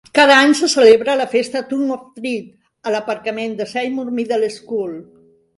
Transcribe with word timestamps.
Cada 0.17 0.35
any 0.43 0.53
se 0.59 0.69
celebra 0.71 1.17
la 1.19 1.27
festa 1.33 1.61
"trunk 1.73 1.93
or 1.97 2.01
treat" 2.15 2.49
a 2.87 2.95
l"aparcament 2.95 3.55
de 3.61 3.71
Seymour 3.77 4.11
Middle 4.23 4.53
School. 4.61 5.01